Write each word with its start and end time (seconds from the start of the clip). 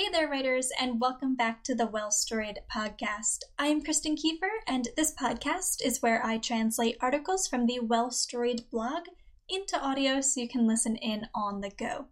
Hey 0.00 0.08
there, 0.10 0.30
writers, 0.30 0.70
and 0.80 0.98
welcome 0.98 1.36
back 1.36 1.62
to 1.64 1.74
the 1.74 1.84
Well 1.84 2.10
Storied 2.10 2.60
podcast. 2.74 3.40
I 3.58 3.66
am 3.66 3.82
Kristen 3.82 4.16
Kieffer, 4.16 4.48
and 4.66 4.88
this 4.96 5.12
podcast 5.12 5.84
is 5.84 6.00
where 6.00 6.24
I 6.24 6.38
translate 6.38 6.96
articles 7.02 7.46
from 7.46 7.66
the 7.66 7.80
Well 7.80 8.10
Storied 8.10 8.62
blog 8.70 9.02
into 9.50 9.78
audio 9.78 10.22
so 10.22 10.40
you 10.40 10.48
can 10.48 10.66
listen 10.66 10.96
in 10.96 11.26
on 11.34 11.60
the 11.60 11.68
go. 11.68 12.06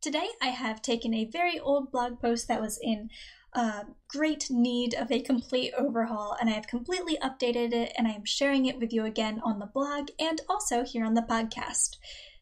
Today, 0.00 0.30
I 0.42 0.48
have 0.48 0.82
taken 0.82 1.14
a 1.14 1.30
very 1.32 1.56
old 1.56 1.92
blog 1.92 2.18
post 2.20 2.48
that 2.48 2.60
was 2.60 2.80
in 2.82 3.10
uh, 3.52 3.84
great 4.08 4.48
need 4.50 4.92
of 4.94 5.12
a 5.12 5.22
complete 5.22 5.72
overhaul, 5.78 6.36
and 6.40 6.50
I 6.50 6.54
have 6.54 6.66
completely 6.66 7.16
updated 7.22 7.72
it, 7.72 7.92
and 7.96 8.08
I 8.08 8.10
am 8.10 8.24
sharing 8.24 8.66
it 8.66 8.80
with 8.80 8.92
you 8.92 9.04
again 9.04 9.40
on 9.44 9.60
the 9.60 9.70
blog 9.72 10.08
and 10.18 10.40
also 10.48 10.82
here 10.82 11.04
on 11.04 11.14
the 11.14 11.22
podcast. 11.22 11.90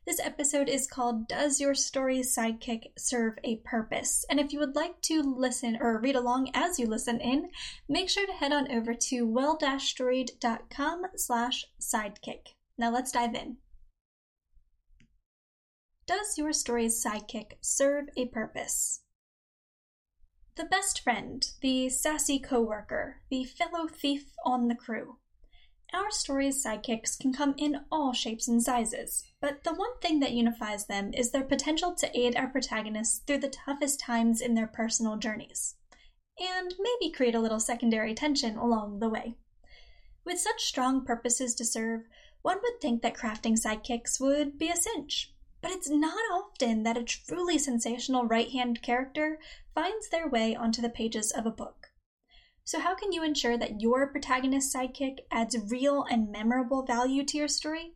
This 0.05 0.19
episode 0.19 0.69
is 0.69 0.89
called 0.89 1.29
Does 1.29 1.61
Your 1.61 1.77
Story's 1.77 2.35
Sidekick 2.37 2.87
Serve 2.99 3.35
a 3.45 3.59
Purpose? 3.65 4.25
And 4.29 4.41
if 4.41 4.53
you 4.53 4.59
would 4.59 4.75
like 4.75 5.01
to 5.03 5.23
listen 5.23 5.79
or 5.81 6.01
read 6.01 6.17
along 6.17 6.51
as 6.55 6.81
you 6.81 6.87
listen 6.87 7.21
in, 7.21 7.51
make 7.89 8.11
sure 8.11 8.27
to 8.27 8.33
head 8.33 8.53
on 8.53 8.69
over 8.73 8.95
to 8.95 9.23
well-storied.com 9.23 11.03
slash 11.15 11.67
sidekick. 11.81 12.49
Now 12.77 12.91
let's 12.91 13.13
dive 13.13 13.37
in. 13.37 13.59
Does 16.05 16.37
your 16.37 16.53
story's 16.53 17.01
sidekick 17.01 17.53
serve 17.61 18.07
a 18.17 18.27
purpose? 18.27 19.03
The 20.57 20.65
best 20.65 21.01
friend, 21.01 21.49
the 21.61 21.89
sassy 21.89 22.41
coworker, 22.41 23.23
the 23.31 23.45
fellow 23.45 23.87
thief 23.87 24.33
on 24.45 24.67
the 24.67 24.75
crew. 24.75 25.19
Our 25.95 26.11
story's 26.11 26.65
sidekicks 26.65 27.19
can 27.19 27.35
come 27.35 27.55
in 27.59 27.85
all 27.91 28.15
shapes 28.15 28.49
and 28.49 28.63
sizes, 28.63 29.25
but 29.41 29.63
the 29.63 29.75
one 29.75 29.99
thing 30.01 30.21
that 30.21 30.33
unifies 30.33 30.87
them 30.87 31.13
is 31.13 31.31
their 31.31 31.45
potential 31.45 31.95
to 31.97 32.19
aid 32.19 32.35
our 32.35 32.49
protagonists 32.49 33.23
through 33.27 33.39
the 33.39 33.51
toughest 33.51 34.01
times 34.01 34.41
in 34.41 34.55
their 34.55 34.67
personal 34.67 35.17
journeys, 35.19 35.75
and 36.39 36.75
maybe 36.79 37.13
create 37.13 37.35
a 37.35 37.41
little 37.41 37.61
secondary 37.61 38.15
tension 38.15 38.57
along 38.57 39.01
the 39.01 39.09
way. 39.11 39.37
With 40.25 40.39
such 40.41 40.65
strong 40.65 41.05
purposes 41.05 41.55
to 41.57 41.65
serve, 41.65 42.03
one 42.41 42.59
would 42.63 42.81
think 42.81 43.03
that 43.03 43.15
crafting 43.15 43.61
sidekicks 43.61 44.19
would 44.19 44.59
be 44.59 44.71
a 44.71 44.77
cinch. 44.77 45.33
But 45.61 45.71
it's 45.71 45.89
not 45.89 46.19
often 46.33 46.83
that 46.83 46.97
a 46.97 47.05
truly 47.05 47.59
sensational 47.59 48.25
right 48.25 48.51
hand 48.51 48.83
character 48.83 49.39
finds 49.75 50.09
their 50.09 50.27
way 50.27 50.57
onto 50.57 50.83
the 50.83 50.89
pages 50.89 51.31
of 51.31 51.47
a 51.47 51.53
book. 51.53 51.92
So, 52.65 52.79
how 52.79 52.95
can 52.95 53.13
you 53.13 53.25
ensure 53.25 53.59
that 53.59 53.81
your 53.81 54.07
protagonist 54.07 54.75
sidekick 54.75 55.19
adds 55.33 55.59
real 55.71 56.05
and 56.05 56.31
memorable 56.31 56.85
value 56.85 57.25
to 57.25 57.37
your 57.37 57.49
story? 57.49 57.95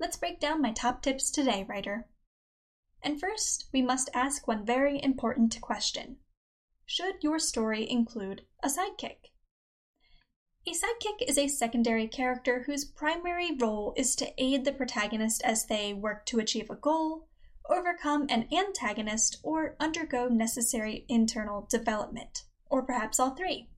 Let's 0.00 0.16
break 0.16 0.40
down 0.40 0.60
my 0.60 0.72
top 0.72 1.02
tips 1.02 1.30
today, 1.30 1.64
writer. 1.68 2.08
And 3.00 3.20
first, 3.20 3.68
we 3.72 3.80
must 3.80 4.10
ask 4.12 4.46
one 4.46 4.66
very 4.66 5.00
important 5.02 5.60
question 5.60 6.16
Should 6.84 7.22
your 7.22 7.38
story 7.38 7.88
include 7.88 8.42
a 8.62 8.68
sidekick? 8.68 9.30
A 10.66 10.70
sidekick 10.70 11.28
is 11.28 11.38
a 11.38 11.48
secondary 11.48 12.06
character 12.06 12.64
whose 12.64 12.84
primary 12.84 13.52
role 13.56 13.94
is 13.96 14.14
to 14.16 14.32
aid 14.36 14.64
the 14.64 14.72
protagonist 14.72 15.42
as 15.42 15.66
they 15.66 15.92
work 15.92 16.26
to 16.26 16.38
achieve 16.38 16.70
a 16.70 16.76
goal, 16.76 17.28
overcome 17.68 18.26
an 18.28 18.48
antagonist, 18.52 19.38
or 19.42 19.76
undergo 19.80 20.28
necessary 20.28 21.04
internal 21.08 21.66
development, 21.68 22.44
or 22.70 22.82
perhaps 22.82 23.18
all 23.18 23.34
three. 23.34 23.68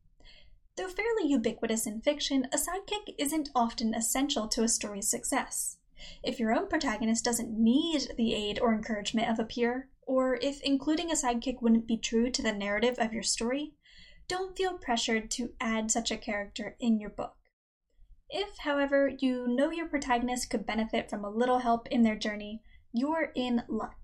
Though 0.77 0.89
fairly 0.89 1.29
ubiquitous 1.29 1.87
in 1.87 2.01
fiction, 2.01 2.49
a 2.53 2.57
sidekick 2.57 3.15
isn't 3.17 3.51
often 3.55 3.95
essential 3.95 4.49
to 4.49 4.65
a 4.65 4.69
story's 4.69 5.09
success. 5.09 5.77
If 6.23 6.41
your 6.41 6.53
own 6.53 6.69
protagonist 6.69 7.25
doesn't 7.25 7.57
need 7.57 8.09
the 8.17 8.35
aid 8.35 8.59
or 8.59 8.75
encouragement 8.75 9.31
of 9.31 9.39
a 9.39 9.45
peer, 9.45 9.89
or 10.03 10.37
if 10.43 10.61
including 10.63 11.11
a 11.11 11.15
sidekick 11.15 11.63
wouldn't 11.63 11.87
be 11.87 11.97
true 11.97 12.29
to 12.31 12.43
the 12.43 12.53
narrative 12.53 12.97
of 12.99 13.13
your 13.13 13.23
story, 13.23 13.75
don't 14.27 14.57
feel 14.57 14.77
pressured 14.79 15.31
to 15.31 15.53
add 15.61 15.91
such 15.91 16.11
a 16.11 16.17
character 16.17 16.77
in 16.81 16.99
your 16.99 17.11
book. 17.11 17.37
If, 18.29 18.59
however, 18.59 19.13
you 19.21 19.47
know 19.47 19.71
your 19.71 19.87
protagonist 19.87 20.51
could 20.51 20.67
benefit 20.67 21.09
from 21.09 21.25
a 21.25 21.31
little 21.31 21.61
help 21.61 21.87
in 21.89 22.03
their 22.03 22.17
journey, 22.17 22.63
you're 22.93 23.31
in 23.37 23.63
luck. 23.69 23.97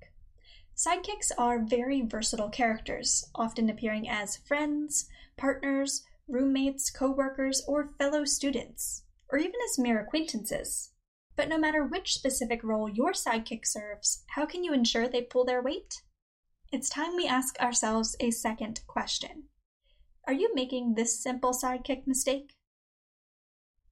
Sidekicks 0.76 1.32
are 1.36 1.64
very 1.64 2.00
versatile 2.00 2.48
characters, 2.48 3.28
often 3.34 3.68
appearing 3.68 4.08
as 4.08 4.36
friends, 4.36 5.08
partners, 5.36 6.04
roommates, 6.30 6.90
co-workers, 6.90 7.62
or 7.66 7.88
fellow 7.98 8.24
students, 8.24 9.04
or 9.30 9.38
even 9.38 9.60
as 9.64 9.78
mere 9.78 10.00
acquaintances. 10.00 10.92
But 11.36 11.48
no 11.48 11.58
matter 11.58 11.84
which 11.84 12.14
specific 12.14 12.62
role 12.62 12.88
your 12.88 13.12
sidekick 13.12 13.66
serves, 13.66 14.24
how 14.30 14.46
can 14.46 14.62
you 14.62 14.72
ensure 14.72 15.08
they 15.08 15.22
pull 15.22 15.44
their 15.44 15.62
weight? 15.62 16.02
It's 16.72 16.88
time 16.88 17.16
we 17.16 17.26
ask 17.26 17.58
ourselves 17.58 18.14
a 18.20 18.30
second 18.30 18.82
question. 18.86 19.44
Are 20.26 20.32
you 20.32 20.54
making 20.54 20.94
this 20.94 21.20
simple 21.20 21.52
sidekick 21.52 22.06
mistake? 22.06 22.54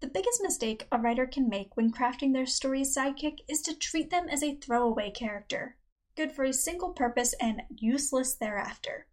The 0.01 0.07
biggest 0.07 0.41
mistake 0.43 0.87
a 0.93 0.99
writer 0.99 1.27
can 1.27 1.49
make 1.49 1.77
when 1.77 1.91
crafting 1.91 2.33
their 2.33 2.47
story's 2.47 2.95
sidekick 2.95 3.39
is 3.49 3.63
to 3.63 3.77
treat 3.77 4.11
them 4.11 4.29
as 4.29 4.45
a 4.45 4.55
throwaway 4.55 5.11
character, 5.11 5.77
good 6.15 6.31
for 6.31 6.45
a 6.45 6.53
single 6.53 6.91
purpose 6.91 7.35
and 7.41 7.63
useless 7.71 8.35
thereafter. 8.35 9.09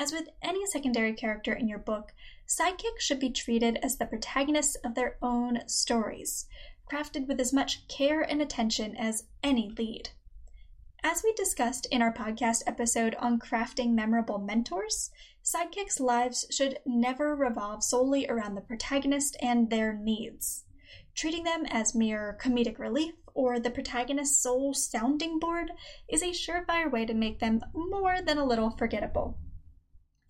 As 0.00 0.12
with 0.12 0.28
any 0.40 0.64
secondary 0.66 1.12
character 1.12 1.52
in 1.52 1.66
your 1.66 1.80
book, 1.80 2.14
sidekicks 2.46 3.00
should 3.00 3.18
be 3.18 3.30
treated 3.30 3.80
as 3.82 3.96
the 3.96 4.06
protagonists 4.06 4.76
of 4.84 4.94
their 4.94 5.16
own 5.20 5.66
stories, 5.66 6.46
crafted 6.88 7.26
with 7.26 7.40
as 7.40 7.52
much 7.52 7.88
care 7.88 8.20
and 8.20 8.40
attention 8.40 8.96
as 8.96 9.24
any 9.42 9.70
lead. 9.76 10.10
As 11.02 11.22
we 11.24 11.32
discussed 11.32 11.86
in 11.90 12.00
our 12.00 12.12
podcast 12.12 12.62
episode 12.64 13.16
on 13.16 13.40
crafting 13.40 13.90
memorable 13.90 14.38
mentors, 14.38 15.10
sidekicks' 15.44 15.98
lives 15.98 16.46
should 16.48 16.78
never 16.86 17.34
revolve 17.34 17.82
solely 17.82 18.28
around 18.28 18.54
the 18.54 18.60
protagonist 18.60 19.36
and 19.42 19.68
their 19.68 19.92
needs. 19.92 20.64
Treating 21.16 21.42
them 21.42 21.66
as 21.66 21.94
mere 21.94 22.38
comedic 22.40 22.78
relief 22.78 23.14
or 23.34 23.58
the 23.58 23.70
protagonist's 23.70 24.40
sole 24.40 24.74
sounding 24.74 25.40
board 25.40 25.72
is 26.08 26.22
a 26.22 26.26
surefire 26.26 26.88
way 26.88 27.04
to 27.04 27.14
make 27.14 27.40
them 27.40 27.62
more 27.74 28.22
than 28.22 28.38
a 28.38 28.46
little 28.46 28.70
forgettable. 28.70 29.36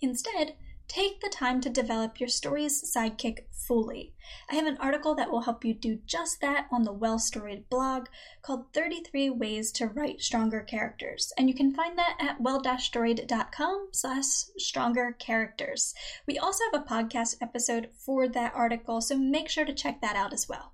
Instead, 0.01 0.55
take 0.87 1.21
the 1.21 1.29
time 1.29 1.61
to 1.61 1.69
develop 1.69 2.19
your 2.19 2.29
story's 2.29 2.83
sidekick 2.83 3.41
fully. 3.51 4.15
I 4.51 4.55
have 4.55 4.67
an 4.67 4.79
article 4.79 5.15
that 5.17 5.31
will 5.31 5.43
help 5.43 5.65
you 5.65 5.75
do 5.75 5.99
just 6.07 6.41
that 6.41 6.67
on 6.73 6.85
the 6.85 6.93
Well 6.93 7.19
Storied 7.19 7.69
blog 7.69 8.07
called 8.43 8.73
33 8.73 9.29
Ways 9.31 9.71
to 9.73 9.87
Write 9.87 10.23
Stronger 10.23 10.61
Characters, 10.61 11.33
and 11.37 11.49
you 11.49 11.55
can 11.55 11.75
find 11.75 11.99
that 11.99 12.17
at 12.21 12.41
well-storied.com 12.41 13.89
slash 13.93 14.25
stronger 14.57 15.13
characters. 15.19 15.95
We 16.27 16.39
also 16.39 16.65
have 16.73 16.81
a 16.81 16.89
podcast 16.89 17.37
episode 17.43 17.91
for 17.95 18.29
that 18.29 18.55
article, 18.55 19.01
so 19.01 19.17
make 19.17 19.51
sure 19.51 19.67
to 19.67 19.75
check 19.75 20.01
that 20.01 20.17
out 20.17 20.33
as 20.33 20.49
well. 20.49 20.73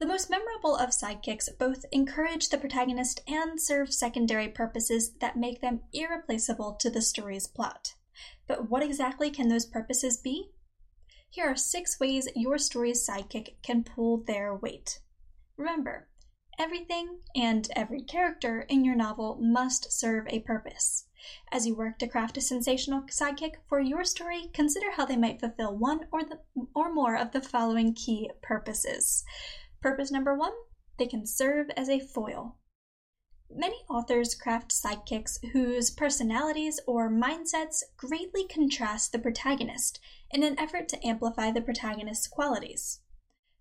The 0.00 0.06
most 0.06 0.30
memorable 0.30 0.76
of 0.76 0.90
sidekicks 0.90 1.58
both 1.58 1.84
encourage 1.92 2.48
the 2.48 2.56
protagonist 2.56 3.20
and 3.28 3.60
serve 3.60 3.92
secondary 3.92 4.48
purposes 4.48 5.12
that 5.20 5.36
make 5.36 5.60
them 5.60 5.82
irreplaceable 5.92 6.72
to 6.80 6.88
the 6.88 7.02
story's 7.02 7.46
plot. 7.46 7.96
But 8.48 8.70
what 8.70 8.82
exactly 8.82 9.30
can 9.30 9.48
those 9.48 9.66
purposes 9.66 10.16
be? 10.16 10.52
Here 11.28 11.50
are 11.50 11.56
six 11.56 12.00
ways 12.00 12.28
your 12.34 12.56
story's 12.56 13.06
sidekick 13.06 13.62
can 13.62 13.84
pull 13.84 14.24
their 14.24 14.54
weight. 14.54 15.00
Remember, 15.58 16.08
everything 16.58 17.18
and 17.36 17.68
every 17.76 18.00
character 18.00 18.62
in 18.62 18.86
your 18.86 18.96
novel 18.96 19.38
must 19.38 19.92
serve 19.92 20.26
a 20.28 20.40
purpose. 20.40 21.08
As 21.52 21.66
you 21.66 21.74
work 21.74 21.98
to 21.98 22.08
craft 22.08 22.38
a 22.38 22.40
sensational 22.40 23.02
sidekick 23.02 23.56
for 23.68 23.80
your 23.80 24.04
story, 24.04 24.48
consider 24.54 24.92
how 24.92 25.04
they 25.04 25.18
might 25.18 25.40
fulfill 25.40 25.76
one 25.76 26.06
or 26.10 26.24
the 26.24 26.40
or 26.74 26.90
more 26.90 27.16
of 27.16 27.32
the 27.32 27.42
following 27.42 27.92
key 27.92 28.30
purposes. 28.40 29.24
Purpose 29.80 30.10
number 30.10 30.34
one 30.34 30.52
they 30.98 31.06
can 31.06 31.26
serve 31.26 31.70
as 31.76 31.88
a 31.88 31.98
foil. 31.98 32.58
Many 33.48 33.76
authors 33.88 34.34
craft 34.34 34.70
sidekicks 34.70 35.38
whose 35.52 35.90
personalities 35.90 36.78
or 36.86 37.10
mindsets 37.10 37.82
greatly 37.96 38.46
contrast 38.46 39.10
the 39.10 39.18
protagonist 39.18 39.98
in 40.30 40.42
an 40.42 40.58
effort 40.58 40.88
to 40.90 41.06
amplify 41.06 41.50
the 41.50 41.62
protagonist's 41.62 42.28
qualities. 42.28 43.00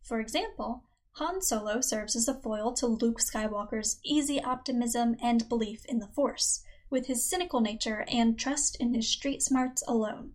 For 0.04 0.20
example, 0.20 0.84
Han 1.14 1.42
Solo 1.42 1.82
serves 1.82 2.16
as 2.16 2.28
a 2.28 2.40
foil 2.40 2.74
to 2.74 2.88
Luke 2.88 3.20
Skywalker's 3.20 4.00
easy 4.04 4.42
optimism 4.42 5.16
and 5.22 5.50
belief 5.50 5.86
in 5.86 6.00
the 6.00 6.08
Force, 6.08 6.64
with 6.90 7.08
his 7.08 7.28
cynical 7.28 7.62
nature 7.62 8.06
and 8.08 8.38
trust 8.38 8.76
in 8.80 8.94
his 8.94 9.10
street 9.10 9.42
smarts 9.42 9.82
alone. 9.88 10.34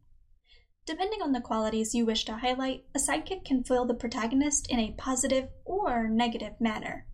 Depending 0.87 1.23
on 1.23 1.33
the 1.33 1.41
qualities 1.41 1.95
you 1.95 2.05
wish 2.05 2.27
to 2.27 2.37
highlight, 2.37 2.85
a 2.95 2.99
sidekick 2.99 3.45
can 3.45 3.65
foil 3.65 3.87
the 3.87 3.95
protagonist 3.95 4.71
in 4.71 4.79
a 4.79 4.93
positive 4.93 5.49
or 5.65 6.09
negative 6.09 6.61
manner. 6.61 7.07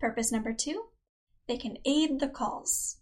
Purpose 0.00 0.32
number 0.32 0.52
two 0.52 0.86
they 1.46 1.56
can 1.56 1.78
aid 1.84 2.20
the 2.20 2.28
cause. 2.28 2.98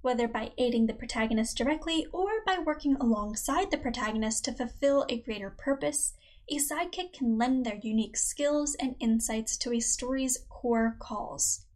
Whether 0.00 0.28
by 0.28 0.52
aiding 0.58 0.86
the 0.86 0.94
protagonist 0.94 1.56
directly 1.56 2.06
or 2.12 2.44
by 2.46 2.58
working 2.58 2.94
alongside 2.96 3.70
the 3.70 3.78
protagonist 3.78 4.44
to 4.44 4.52
fulfill 4.52 5.04
a 5.08 5.20
greater 5.20 5.50
purpose, 5.50 6.14
a 6.48 6.58
sidekick 6.58 7.12
can 7.14 7.38
lend 7.38 7.64
their 7.64 7.80
unique 7.82 8.16
skills 8.16 8.76
and 8.78 8.96
insights 9.00 9.56
to 9.56 9.72
a 9.72 9.80
story's 9.80 10.44
core 10.48 10.96
calls. 11.00 11.66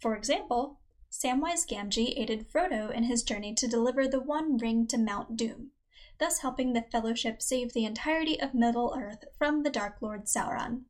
For 0.00 0.14
example, 0.14 0.80
Samwise 1.10 1.66
Gamgee 1.68 2.16
aided 2.16 2.48
Frodo 2.48 2.90
in 2.90 3.04
his 3.04 3.22
journey 3.22 3.54
to 3.54 3.66
deliver 3.66 4.06
the 4.06 4.20
One 4.20 4.58
Ring 4.58 4.86
to 4.88 4.98
Mount 4.98 5.36
Doom, 5.36 5.70
thus 6.18 6.38
helping 6.38 6.72
the 6.72 6.82
Fellowship 6.82 7.40
save 7.40 7.72
the 7.72 7.84
entirety 7.84 8.40
of 8.40 8.54
Middle 8.54 8.94
Earth 8.98 9.24
from 9.36 9.62
the 9.62 9.70
Dark 9.70 10.02
Lord 10.02 10.24
Sauron. 10.24 10.84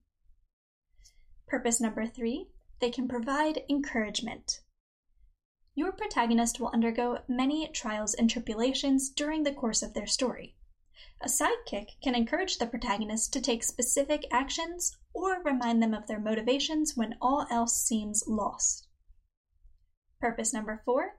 Purpose 1.46 1.80
number 1.80 2.06
three 2.06 2.48
they 2.80 2.90
can 2.90 3.08
provide 3.08 3.64
encouragement. 3.68 4.60
Your 5.74 5.92
protagonist 5.92 6.60
will 6.60 6.68
undergo 6.68 7.18
many 7.28 7.68
trials 7.68 8.14
and 8.14 8.28
tribulations 8.28 9.10
during 9.10 9.42
the 9.42 9.52
course 9.52 9.82
of 9.82 9.94
their 9.94 10.06
story. 10.06 10.56
A 11.20 11.28
sidekick 11.28 12.00
can 12.02 12.14
encourage 12.14 12.58
the 12.58 12.66
protagonist 12.66 13.32
to 13.32 13.40
take 13.40 13.64
specific 13.64 14.24
actions 14.30 14.96
or 15.12 15.42
remind 15.42 15.82
them 15.82 15.94
of 15.94 16.06
their 16.06 16.20
motivations 16.20 16.96
when 16.96 17.16
all 17.20 17.46
else 17.50 17.82
seems 17.82 18.24
lost. 18.28 18.88
Purpose 20.20 20.52
number 20.52 20.82
four 20.84 21.18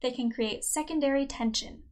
they 0.00 0.10
can 0.10 0.30
create 0.30 0.64
secondary 0.64 1.26
tension. 1.26 1.82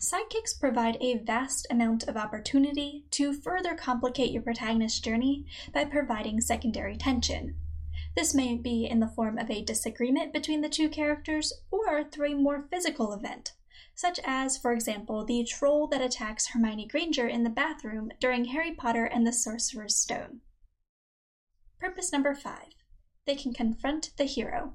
Sidekicks 0.00 0.58
provide 0.58 0.98
a 1.00 1.18
vast 1.18 1.66
amount 1.70 2.08
of 2.08 2.16
opportunity 2.16 3.04
to 3.12 3.32
further 3.32 3.74
complicate 3.74 4.32
your 4.32 4.42
protagonist's 4.42 5.00
journey 5.00 5.46
by 5.72 5.84
providing 5.84 6.40
secondary 6.40 6.96
tension. 6.96 7.56
This 8.16 8.34
may 8.34 8.54
be 8.56 8.86
in 8.86 9.00
the 9.00 9.08
form 9.08 9.38
of 9.38 9.50
a 9.50 9.62
disagreement 9.62 10.32
between 10.32 10.60
the 10.60 10.68
two 10.68 10.88
characters 10.88 11.52
or 11.70 12.04
through 12.04 12.32
a 12.32 12.34
more 12.36 12.66
physical 12.70 13.12
event, 13.12 13.52
such 13.94 14.20
as, 14.24 14.58
for 14.58 14.72
example, 14.72 15.24
the 15.24 15.44
troll 15.44 15.86
that 15.88 16.02
attacks 16.02 16.48
Hermione 16.48 16.86
Granger 16.86 17.26
in 17.26 17.44
the 17.44 17.50
bathroom 17.50 18.12
during 18.20 18.46
Harry 18.46 18.72
Potter 18.72 19.04
and 19.04 19.26
the 19.26 19.32
Sorcerer's 19.32 19.96
Stone. 19.96 20.40
Purpose 21.80 22.12
number 22.12 22.34
five 22.34 22.74
they 23.26 23.34
can 23.34 23.54
confront 23.54 24.10
the 24.16 24.24
hero. 24.24 24.74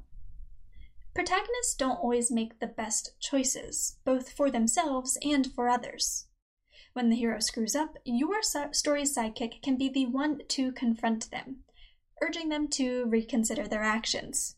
Protagonists 1.20 1.76
don't 1.76 2.00
always 2.00 2.32
make 2.32 2.60
the 2.60 2.68
best 2.68 3.12
choices, 3.20 3.98
both 4.06 4.32
for 4.32 4.50
themselves 4.50 5.18
and 5.22 5.52
for 5.54 5.68
others. 5.68 6.28
When 6.94 7.10
the 7.10 7.18
hero 7.18 7.42
screws 7.42 7.76
up, 7.76 7.98
your 8.06 8.42
story's 8.42 9.18
sidekick 9.18 9.62
can 9.62 9.76
be 9.76 9.90
the 9.90 10.06
one 10.06 10.40
to 10.48 10.72
confront 10.72 11.30
them, 11.30 11.66
urging 12.22 12.48
them 12.48 12.70
to 12.70 13.04
reconsider 13.04 13.68
their 13.68 13.84
actions. 13.84 14.56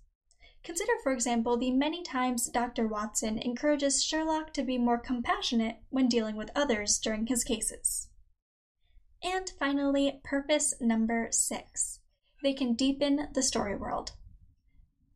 Consider, 0.63 0.92
for 1.02 1.12
example, 1.12 1.58
the 1.58 1.72
many 1.72 2.04
times 2.04 2.48
Dr. 2.48 2.88
Watson 2.88 3.40
encourages 3.40 4.04
Sherlock 4.04 4.54
to 4.54 4.62
be 4.62 4.78
more 4.78 5.00
compassionate 5.00 5.78
when 5.90 6.08
dealing 6.08 6.36
with 6.36 6.52
others 6.56 7.00
during 7.00 7.25
his 7.25 7.44
cases. 7.44 8.10
And 9.24 9.52
finally, 9.58 10.22
purpose 10.24 10.75
number 10.80 11.30
six 11.31 12.02
they 12.44 12.54
can 12.54 12.75
deepen 12.75 13.30
the 13.34 13.42
story 13.42 13.75
world. 13.75 14.12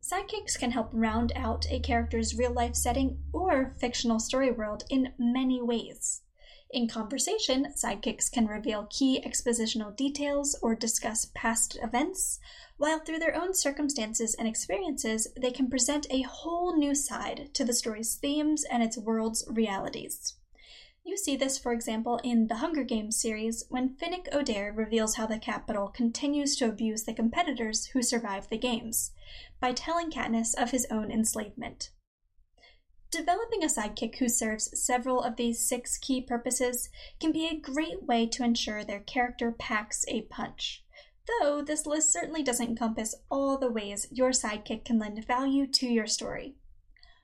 Sidekicks 0.07 0.59
can 0.59 0.69
help 0.69 0.89
round 0.93 1.31
out 1.35 1.65
a 1.71 1.79
character's 1.79 2.37
real 2.37 2.53
life 2.53 2.75
setting 2.75 3.23
or 3.33 3.73
fictional 3.79 4.19
story 4.19 4.51
world 4.51 4.83
in 4.87 5.13
many 5.17 5.63
ways. 5.63 6.21
In 6.69 6.87
conversation, 6.87 7.73
sidekicks 7.75 8.31
can 8.31 8.45
reveal 8.45 8.87
key 8.91 9.19
expositional 9.25 9.95
details 9.95 10.55
or 10.61 10.75
discuss 10.75 11.31
past 11.33 11.79
events, 11.81 12.39
while 12.77 12.99
through 12.99 13.17
their 13.17 13.35
own 13.35 13.55
circumstances 13.55 14.35
and 14.37 14.47
experiences, 14.47 15.27
they 15.41 15.49
can 15.49 15.71
present 15.71 16.05
a 16.11 16.21
whole 16.21 16.77
new 16.77 16.93
side 16.93 17.49
to 17.55 17.65
the 17.65 17.73
story's 17.73 18.13
themes 18.13 18.63
and 18.63 18.83
its 18.83 18.99
world's 18.99 19.43
realities. 19.49 20.35
You 21.07 21.17
see 21.17 21.37
this, 21.37 21.59
for 21.59 21.71
example, 21.71 22.19
in 22.23 22.47
the 22.47 22.55
Hunger 22.55 22.83
Games 22.83 23.15
series 23.15 23.63
when 23.69 23.95
Finnick 23.95 24.27
Odair 24.33 24.75
reveals 24.75 25.15
how 25.15 25.27
the 25.27 25.37
Capitol 25.37 25.87
continues 25.87 26.55
to 26.55 26.65
abuse 26.65 27.03
the 27.03 27.13
competitors 27.13 27.85
who 27.93 28.01
survive 28.01 28.49
the 28.49 28.57
games 28.57 29.11
by 29.59 29.71
telling 29.71 30.09
Katniss 30.09 30.55
of 30.55 30.71
his 30.71 30.87
own 30.89 31.11
enslavement. 31.11 31.91
Developing 33.11 33.63
a 33.63 33.67
sidekick 33.67 34.15
who 34.17 34.27
serves 34.27 34.83
several 34.83 35.21
of 35.21 35.35
these 35.35 35.59
six 35.69 35.99
key 35.99 36.21
purposes 36.21 36.89
can 37.19 37.31
be 37.31 37.45
a 37.45 37.55
great 37.55 38.01
way 38.07 38.25
to 38.25 38.43
ensure 38.43 38.83
their 38.83 39.01
character 39.01 39.51
packs 39.51 40.05
a 40.07 40.23
punch. 40.23 40.83
Though 41.27 41.61
this 41.61 41.85
list 41.85 42.11
certainly 42.11 42.41
doesn't 42.41 42.67
encompass 42.67 43.13
all 43.29 43.59
the 43.59 43.71
ways 43.71 44.07
your 44.09 44.31
sidekick 44.31 44.85
can 44.85 44.97
lend 44.97 45.23
value 45.27 45.67
to 45.67 45.85
your 45.85 46.07
story. 46.07 46.55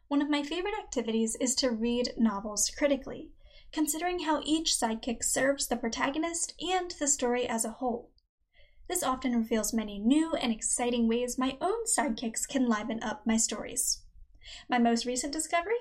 One 0.08 0.22
of 0.22 0.30
my 0.30 0.44
favorite 0.44 0.76
activities 0.80 1.36
is 1.42 1.56
to 1.56 1.72
read 1.72 2.14
novels 2.16 2.70
critically, 2.78 3.32
considering 3.72 4.20
how 4.20 4.42
each 4.44 4.74
sidekick 4.74 5.24
serves 5.24 5.68
the 5.68 5.78
protagonist 5.78 6.54
and 6.62 6.92
the 7.00 7.08
story 7.08 7.48
as 7.48 7.66
a 7.66 7.72
whole. 7.72 8.12
This 8.88 9.04
often 9.04 9.36
reveals 9.36 9.74
many 9.74 10.00
new 10.00 10.34
and 10.34 10.52
exciting 10.52 11.08
ways 11.08 11.38
my 11.38 11.58
own 11.62 11.86
sidekicks 11.86 12.48
can 12.48 12.68
liven 12.68 13.02
up 13.02 13.26
my 13.26 13.38
stories. 13.38 14.04
My 14.70 14.80
most 14.80 15.06
recent 15.06 15.32
discovery? 15.32 15.78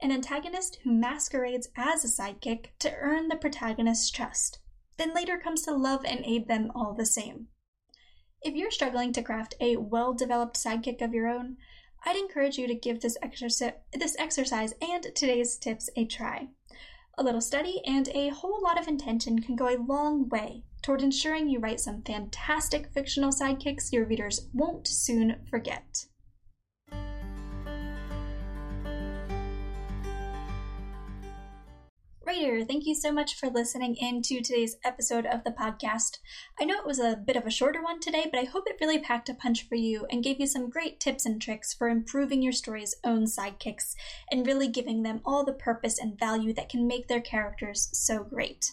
An 0.00 0.10
antagonist 0.10 0.78
who 0.82 0.92
masquerades 0.92 1.68
as 1.76 2.04
a 2.04 2.08
sidekick 2.08 2.68
to 2.78 2.94
earn 2.96 3.28
the 3.28 3.36
protagonist's 3.36 4.10
trust, 4.10 4.58
then 4.96 5.14
later 5.14 5.38
comes 5.38 5.62
to 5.62 5.74
love 5.74 6.04
and 6.04 6.24
aid 6.24 6.48
them 6.48 6.70
all 6.74 6.94
the 6.94 7.06
same. 7.06 7.48
If 8.42 8.54
you're 8.54 8.70
struggling 8.70 9.12
to 9.14 9.22
craft 9.22 9.54
a 9.60 9.76
well 9.76 10.14
developed 10.14 10.56
sidekick 10.56 11.02
of 11.02 11.12
your 11.12 11.26
own, 11.26 11.56
I'd 12.04 12.16
encourage 12.16 12.56
you 12.56 12.66
to 12.68 12.74
give 12.74 13.00
this, 13.00 13.18
exerci- 13.22 13.74
this 13.92 14.16
exercise 14.18 14.72
and 14.80 15.02
today's 15.14 15.56
tips 15.56 15.90
a 15.96 16.04
try. 16.04 16.48
A 17.18 17.24
little 17.24 17.40
study 17.40 17.80
and 17.86 18.08
a 18.08 18.28
whole 18.28 18.60
lot 18.60 18.78
of 18.78 18.88
intention 18.88 19.40
can 19.40 19.56
go 19.56 19.68
a 19.68 19.80
long 19.82 20.28
way 20.28 20.64
toward 20.82 21.00
ensuring 21.00 21.48
you 21.48 21.58
write 21.58 21.80
some 21.80 22.02
fantastic 22.02 22.92
fictional 22.92 23.30
sidekicks 23.30 23.90
your 23.90 24.04
readers 24.04 24.48
won't 24.52 24.86
soon 24.86 25.36
forget. 25.48 26.04
Writer, 32.26 32.64
thank 32.64 32.86
you 32.86 32.94
so 32.96 33.12
much 33.12 33.36
for 33.36 33.48
listening 33.48 33.94
in 33.94 34.20
to 34.22 34.40
today's 34.40 34.78
episode 34.84 35.26
of 35.26 35.44
the 35.44 35.52
podcast. 35.52 36.18
I 36.60 36.64
know 36.64 36.76
it 36.76 36.84
was 36.84 36.98
a 36.98 37.14
bit 37.14 37.36
of 37.36 37.46
a 37.46 37.52
shorter 37.52 37.80
one 37.80 38.00
today, 38.00 38.26
but 38.28 38.40
I 38.40 38.46
hope 38.46 38.64
it 38.66 38.78
really 38.80 38.98
packed 38.98 39.28
a 39.28 39.34
punch 39.34 39.68
for 39.68 39.76
you 39.76 40.08
and 40.10 40.24
gave 40.24 40.40
you 40.40 40.48
some 40.48 40.68
great 40.68 40.98
tips 40.98 41.24
and 41.24 41.40
tricks 41.40 41.72
for 41.72 41.88
improving 41.88 42.42
your 42.42 42.52
story's 42.52 42.96
own 43.04 43.26
sidekicks 43.26 43.94
and 44.28 44.44
really 44.44 44.66
giving 44.66 45.04
them 45.04 45.20
all 45.24 45.44
the 45.44 45.52
purpose 45.52 46.00
and 46.00 46.18
value 46.18 46.52
that 46.54 46.68
can 46.68 46.88
make 46.88 47.06
their 47.06 47.20
characters 47.20 47.90
so 47.92 48.24
great. 48.24 48.72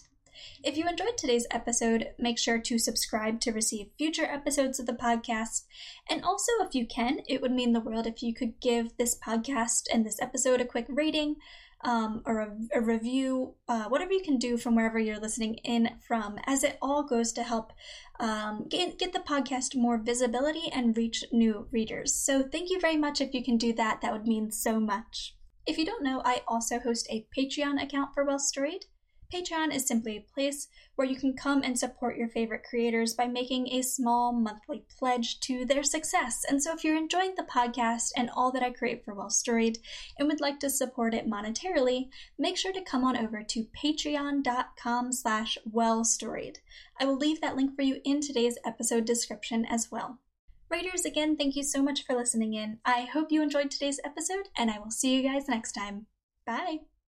If 0.64 0.76
you 0.76 0.88
enjoyed 0.88 1.16
today's 1.16 1.46
episode, 1.52 2.08
make 2.18 2.40
sure 2.40 2.58
to 2.58 2.78
subscribe 2.78 3.38
to 3.42 3.52
receive 3.52 3.86
future 3.96 4.24
episodes 4.24 4.80
of 4.80 4.86
the 4.86 4.94
podcast. 4.94 5.62
And 6.10 6.24
also, 6.24 6.50
if 6.60 6.74
you 6.74 6.86
can, 6.86 7.20
it 7.28 7.40
would 7.40 7.52
mean 7.52 7.72
the 7.72 7.80
world 7.80 8.08
if 8.08 8.20
you 8.20 8.34
could 8.34 8.60
give 8.60 8.96
this 8.96 9.16
podcast 9.16 9.84
and 9.92 10.04
this 10.04 10.20
episode 10.20 10.60
a 10.60 10.64
quick 10.64 10.86
rating 10.88 11.36
um, 11.84 12.22
or 12.26 12.40
a, 12.40 12.56
a 12.74 12.80
review, 12.80 13.54
uh, 13.68 13.84
whatever 13.84 14.12
you 14.12 14.22
can 14.22 14.38
do 14.38 14.56
from 14.56 14.74
wherever 14.74 14.98
you're 14.98 15.20
listening 15.20 15.56
in 15.64 15.90
from, 16.06 16.38
as 16.46 16.64
it 16.64 16.78
all 16.80 17.02
goes 17.02 17.32
to 17.32 17.42
help 17.42 17.72
um, 18.18 18.66
get, 18.68 18.98
get 18.98 19.12
the 19.12 19.20
podcast 19.20 19.76
more 19.76 19.98
visibility 19.98 20.70
and 20.72 20.96
reach 20.96 21.24
new 21.30 21.68
readers. 21.70 22.14
So, 22.14 22.42
thank 22.42 22.70
you 22.70 22.80
very 22.80 22.96
much 22.96 23.20
if 23.20 23.34
you 23.34 23.44
can 23.44 23.56
do 23.56 23.72
that. 23.74 24.00
That 24.00 24.12
would 24.12 24.26
mean 24.26 24.50
so 24.50 24.80
much. 24.80 25.36
If 25.66 25.78
you 25.78 25.84
don't 25.84 26.04
know, 26.04 26.22
I 26.24 26.42
also 26.48 26.78
host 26.78 27.06
a 27.10 27.26
Patreon 27.36 27.82
account 27.82 28.14
for 28.14 28.24
Well 28.24 28.38
Storied. 28.38 28.86
Patreon 29.34 29.74
is 29.74 29.86
simply 29.86 30.16
a 30.16 30.32
place 30.32 30.68
where 30.94 31.08
you 31.08 31.16
can 31.16 31.34
come 31.34 31.62
and 31.64 31.76
support 31.76 32.16
your 32.16 32.28
favorite 32.28 32.62
creators 32.62 33.14
by 33.14 33.26
making 33.26 33.68
a 33.68 33.82
small 33.82 34.32
monthly 34.32 34.84
pledge 34.96 35.40
to 35.40 35.64
their 35.64 35.82
success. 35.82 36.44
And 36.48 36.62
so 36.62 36.72
if 36.72 36.84
you're 36.84 36.96
enjoying 36.96 37.34
the 37.36 37.42
podcast 37.42 38.10
and 38.16 38.30
all 38.30 38.52
that 38.52 38.62
I 38.62 38.70
create 38.70 39.04
for 39.04 39.12
Well 39.12 39.30
Storied 39.30 39.78
and 40.18 40.28
would 40.28 40.40
like 40.40 40.60
to 40.60 40.70
support 40.70 41.14
it 41.14 41.28
monetarily, 41.28 42.10
make 42.38 42.56
sure 42.56 42.72
to 42.72 42.80
come 42.80 43.02
on 43.02 43.16
over 43.16 43.42
to 43.42 43.66
patreon.com 43.76 45.12
slash 45.12 45.58
wellstoried. 45.68 46.58
I 47.00 47.04
will 47.04 47.16
leave 47.16 47.40
that 47.40 47.56
link 47.56 47.74
for 47.74 47.82
you 47.82 48.00
in 48.04 48.20
today's 48.20 48.58
episode 48.64 49.04
description 49.04 49.66
as 49.68 49.88
well. 49.90 50.20
Writers, 50.70 51.04
again, 51.04 51.36
thank 51.36 51.56
you 51.56 51.64
so 51.64 51.82
much 51.82 52.06
for 52.06 52.14
listening 52.14 52.54
in. 52.54 52.78
I 52.84 53.02
hope 53.02 53.32
you 53.32 53.42
enjoyed 53.42 53.72
today's 53.72 54.00
episode, 54.04 54.48
and 54.56 54.70
I 54.70 54.78
will 54.78 54.90
see 54.90 55.14
you 55.14 55.22
guys 55.22 55.48
next 55.48 55.72
time. 55.72 56.06
Bye! 56.46 56.93